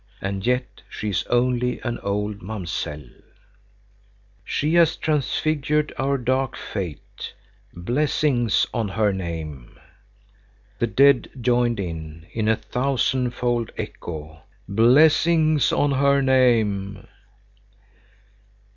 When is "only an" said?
1.29-1.99